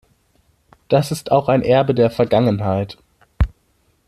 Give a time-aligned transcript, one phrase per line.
[0.89, 2.97] Das ist auch ein Erbe der Vergangenheit.